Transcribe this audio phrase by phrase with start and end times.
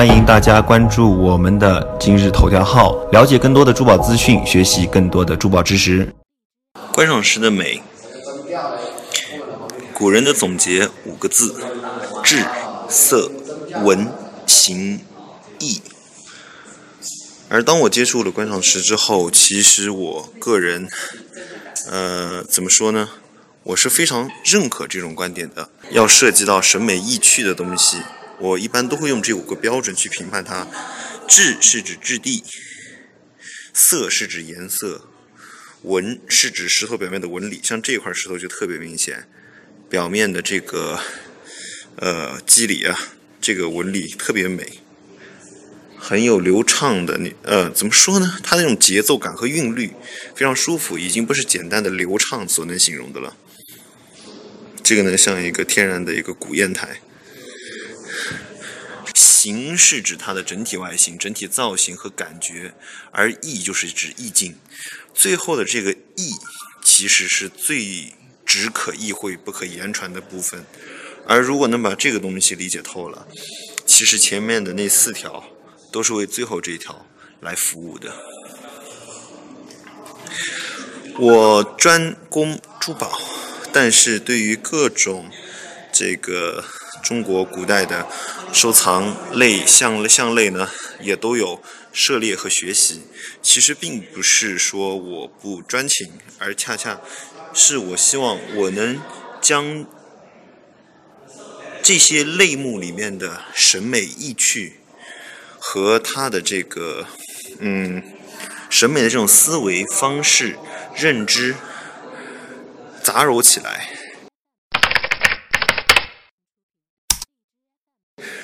[0.00, 6.14] 欢迎大家关注我们的今日头条号，了解更多的珠宝资讯，学习更多的珠宝知识。
[6.94, 7.82] 观赏石的美，
[9.92, 11.54] 古人的总结五个字：
[12.24, 12.42] 质、
[12.88, 13.30] 色、
[13.84, 14.10] 纹、
[14.46, 15.00] 形、
[15.58, 15.82] 意。
[17.50, 20.88] 而当我接触了观赏石之后，其实我个人，
[21.90, 23.10] 呃，怎么说呢？
[23.64, 25.68] 我是非常认可这种观点的。
[25.90, 27.98] 要涉及到审美意趣的东西，
[28.40, 30.66] 我一般都会用这五个标准去评判它。
[31.28, 32.42] 质是指质地，
[33.72, 35.08] 色是指颜色，
[35.82, 37.60] 纹是指石头表面的纹理。
[37.62, 39.28] 像这块石头就特别明显，
[39.88, 40.98] 表面的这个
[41.96, 42.98] 呃肌理啊，
[43.40, 44.80] 这个纹理特别美。
[45.96, 48.38] 很有流畅的那呃，怎么说呢？
[48.42, 49.92] 它那种节奏感和韵律
[50.34, 53.36] 非常舒服，已经不是简单的流畅所能形容的了。
[54.82, 57.00] 这个呢，像一个天然的一个古砚台。
[59.14, 62.74] 形是指它的整体外形、整体造型和感觉，
[63.10, 64.56] 而意就是指意境。
[65.14, 66.32] 最后的这个意，
[66.82, 70.64] 其实是最只可意会不可言传的部分。
[71.26, 73.26] 而如果能把这个东西理解透了，
[73.86, 75.44] 其实前面的那四条。
[75.92, 77.04] 都是为最后这一条
[77.40, 78.14] 来服务的。
[81.18, 83.20] 我专攻珠宝，
[83.72, 85.28] 但是对于各种
[85.92, 86.64] 这个
[87.02, 88.06] 中国古代的
[88.52, 93.02] 收藏类项项类呢，也都有涉猎和学习。
[93.42, 97.00] 其实并不是说我不专情，而恰恰
[97.52, 99.00] 是我希望我能
[99.40, 99.86] 将
[101.82, 104.76] 这些类目里面的审美意趣。
[105.62, 107.06] 和他的这个，
[107.58, 108.02] 嗯，
[108.70, 110.58] 审美的这种思维方式、
[110.96, 111.54] 认知
[113.02, 113.90] 杂糅起来，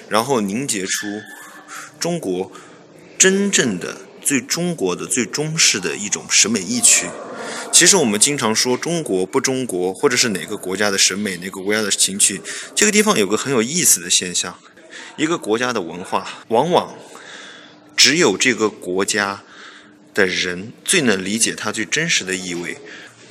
[0.09, 1.23] 然后凝结出
[1.99, 2.53] 中国
[3.19, 7.07] 真正的、最中国的、最中式的一种审美意趣。
[7.73, 12.41] 其实我们经常说中国不中国，或者是哪个国家的审美、哪个国家的情趣，
[12.75, 14.59] 这个地方有个很有意思的现象。
[15.17, 16.95] 一个国家的文化，往往
[17.97, 19.43] 只有这个国家
[20.15, 22.79] 的人最能理解它最真实的意味。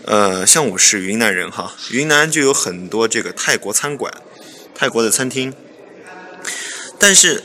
[0.06, 4.14] 呃，像我是云南人哈，云南就有很多这个泰国餐馆、
[4.74, 5.54] 泰国的餐厅。
[6.98, 7.44] 但是，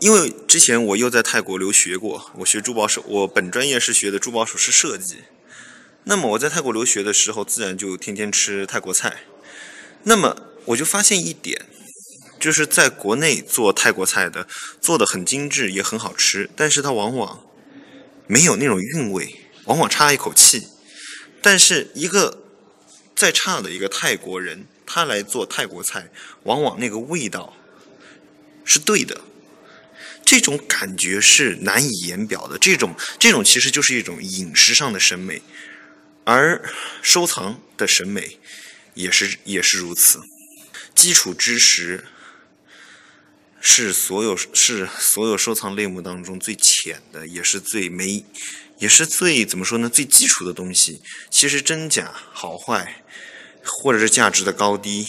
[0.00, 5.16] 因为之前我又在泰国留学过，我学珠宝首，我本专业是学的珠宝首饰设计。
[6.04, 9.18] 那么我在泰国留学的时候，自然就天天吃泰国菜。
[10.04, 11.66] 那么我就发现一点。
[12.40, 14.46] 就是在国内做泰国菜的，
[14.80, 17.44] 做的很精致，也很好吃，但是它往往
[18.28, 19.34] 没有那种韵味，
[19.64, 20.68] 往往差一口气。
[21.42, 22.44] 但是一个
[23.16, 26.12] 再差的一个泰国人，他来做泰国菜，
[26.44, 27.54] 往往那个味道
[28.68, 29.20] 是对的。
[30.24, 32.56] 这种感觉是难以言表的。
[32.58, 35.42] 这种这种其实就是一种饮食上的审美，
[36.24, 36.62] 而
[37.02, 38.38] 收藏的审美
[38.94, 40.20] 也是也是如此。
[40.94, 42.04] 基础知识。
[43.60, 48.24] 是所有是所有收藏类目当中最浅的，也是最没，
[48.78, 49.90] 也是最怎么说呢？
[49.90, 51.02] 最基础的东西。
[51.28, 53.02] 其实真假好坏，
[53.64, 55.04] 或者是价值的高低，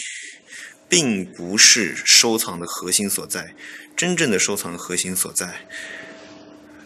[0.89, 3.55] 并不是收藏的核心所在。
[3.95, 5.67] 真正的收藏核心所在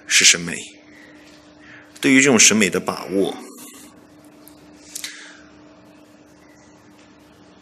[0.06, 0.80] 是审美。
[2.00, 3.38] 对于这种审美的把握，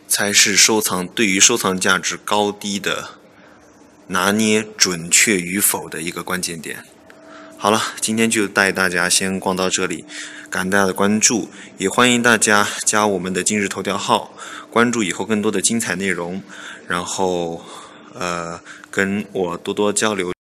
[0.08, 3.22] 才是收藏对于收藏价值高低的。
[4.08, 6.84] 拿捏准确与否的一个关键点。
[7.62, 10.04] 好了，今天就带大家先逛到这里，
[10.50, 14.32] 感谢大家的关注，也欢迎大家加我们的今日头条号，
[14.72, 16.42] 关注以后更多的精彩内容，
[16.88, 17.64] 然后
[18.16, 20.34] 呃跟我多多交流。